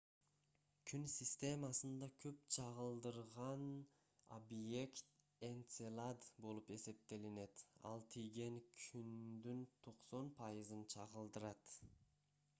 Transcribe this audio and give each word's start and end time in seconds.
күн 0.91 1.03
системасында 1.15 2.07
көп 2.23 2.37
чагылдырган 2.55 3.65
объект 4.37 5.13
энцелад 5.49 6.25
болуп 6.47 6.71
эсептелинет 6.77 7.61
ал 7.91 8.03
тийген 8.15 8.57
күндүн 8.87 9.61
90 9.89 10.33
пайызын 10.41 10.83
чагылдырат 10.97 11.77